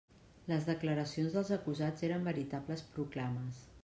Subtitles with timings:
[0.51, 3.61] Les declaracions dels acusats eren veritables proclames.